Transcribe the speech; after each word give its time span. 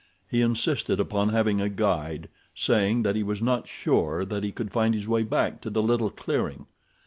He 0.27 0.41
insisted 0.41 0.99
upon 0.99 1.29
having 1.29 1.61
a 1.61 1.69
guide, 1.69 2.27
saying 2.55 3.03
that 3.03 3.15
he 3.15 3.21
was 3.21 3.39
not 3.39 3.67
sure 3.67 4.25
that 4.25 4.43
he 4.43 4.51
could 4.51 4.71
find 4.73 4.95
his 4.95 5.07
way 5.07 5.21
back 5.21 5.61
to 5.61 5.69
the 5.69 5.83
little 5.83 6.09
clearing. 6.09 6.65